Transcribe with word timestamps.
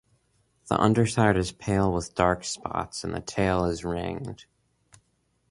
The 0.67 0.81
underside 0.81 1.37
is 1.37 1.51
pale 1.51 1.93
with 1.93 2.15
dark 2.15 2.43
spots 2.43 3.03
and 3.03 3.13
the 3.13 3.21
tail 3.21 3.65
is 3.65 3.85
ringed. 3.85 4.45